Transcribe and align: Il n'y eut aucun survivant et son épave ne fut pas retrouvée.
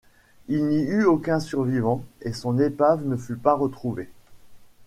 Il 0.47 0.65
n'y 0.65 0.81
eut 0.81 1.03
aucun 1.05 1.39
survivant 1.39 2.03
et 2.23 2.33
son 2.33 2.57
épave 2.57 3.05
ne 3.05 3.15
fut 3.15 3.35
pas 3.35 3.53
retrouvée. 3.53 4.09